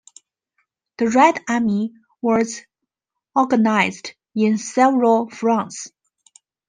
[0.97, 1.93] The Red Army
[2.23, 2.63] was
[3.35, 5.91] organised in several fronts.